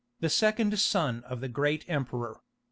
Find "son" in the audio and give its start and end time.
0.79-1.23